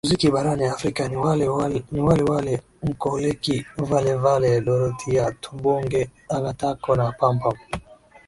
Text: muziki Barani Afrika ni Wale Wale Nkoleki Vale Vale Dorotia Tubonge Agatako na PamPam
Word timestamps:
muziki 0.05 0.31
Barani 0.35 0.65
Afrika 0.65 1.01
ni 1.93 2.01
Wale 2.05 2.19
Wale 2.29 2.61
Nkoleki 2.83 3.55
Vale 3.77 4.13
Vale 4.23 4.61
Dorotia 4.61 5.31
Tubonge 5.31 6.09
Agatako 6.37 6.95
na 6.95 7.11
PamPam 7.11 7.55